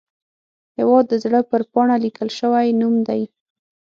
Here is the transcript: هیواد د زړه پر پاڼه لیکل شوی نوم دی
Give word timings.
هیواد 0.77 1.05
د 1.09 1.13
زړه 1.23 1.39
پر 1.49 1.61
پاڼه 1.71 1.95
لیکل 2.05 2.29
شوی 2.39 2.67
نوم 2.79 2.95
دی 3.07 3.21